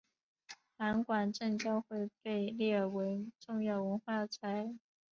[0.79, 4.73] 函馆正教会被列为重要文化财。